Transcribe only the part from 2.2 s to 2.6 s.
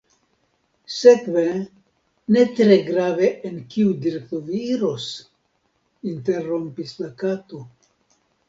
ne